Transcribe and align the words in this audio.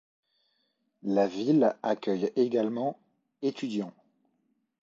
La 1.03 1.27
ville 1.27 1.75
accueille 1.83 2.31
également 2.35 2.97
étudiants. 3.43 3.93